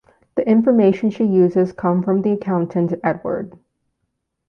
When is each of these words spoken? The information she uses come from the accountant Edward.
The 0.33 0.49
information 0.49 1.11
she 1.11 1.25
uses 1.25 1.73
come 1.73 2.01
from 2.01 2.23
the 2.23 2.31
accountant 2.31 2.91
Edward. 3.03 3.59